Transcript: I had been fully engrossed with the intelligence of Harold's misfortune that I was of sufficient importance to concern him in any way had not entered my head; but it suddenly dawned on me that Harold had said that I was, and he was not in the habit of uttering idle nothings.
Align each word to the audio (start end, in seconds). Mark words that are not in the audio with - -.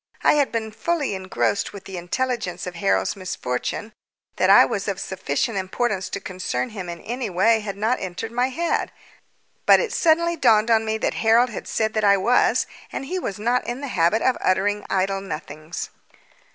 I 0.23 0.33
had 0.33 0.51
been 0.51 0.71
fully 0.71 1.13
engrossed 1.13 1.73
with 1.73 1.85
the 1.85 1.95
intelligence 1.95 2.65
of 2.65 2.73
Harold's 2.73 3.15
misfortune 3.15 3.93
that 4.37 4.49
I 4.49 4.65
was 4.65 4.87
of 4.87 4.99
sufficient 4.99 5.59
importance 5.59 6.09
to 6.09 6.19
concern 6.19 6.69
him 6.71 6.89
in 6.89 7.01
any 7.01 7.29
way 7.29 7.59
had 7.59 7.77
not 7.77 7.99
entered 7.99 8.31
my 8.31 8.49
head; 8.49 8.91
but 9.67 9.79
it 9.79 9.93
suddenly 9.93 10.35
dawned 10.35 10.71
on 10.71 10.85
me 10.85 10.97
that 10.97 11.13
Harold 11.21 11.51
had 11.51 11.67
said 11.67 11.93
that 11.93 12.03
I 12.03 12.17
was, 12.17 12.65
and 12.91 13.05
he 13.05 13.19
was 13.19 13.37
not 13.37 13.63
in 13.67 13.81
the 13.81 13.89
habit 13.89 14.23
of 14.23 14.37
uttering 14.41 14.85
idle 14.89 15.21
nothings. 15.21 15.91